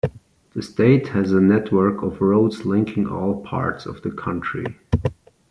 [0.55, 4.65] The state has a network of roads linking all parts of the country.